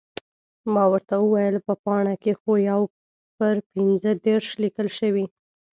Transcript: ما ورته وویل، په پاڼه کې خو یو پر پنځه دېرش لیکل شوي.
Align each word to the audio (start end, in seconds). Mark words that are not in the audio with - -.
ما 0.73 0.83
ورته 0.93 1.15
وویل، 1.19 1.55
په 1.67 1.73
پاڼه 1.83 2.13
کې 2.23 2.31
خو 2.39 2.51
یو 2.69 2.81
پر 3.37 3.55
پنځه 3.71 4.11
دېرش 4.25 4.47
لیکل 4.63 4.87
شوي. 4.99 5.25